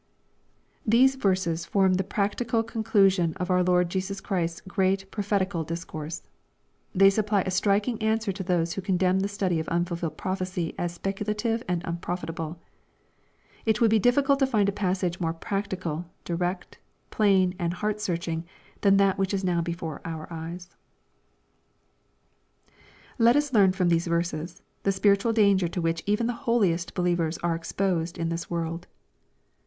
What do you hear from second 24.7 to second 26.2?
the spiritual danger to which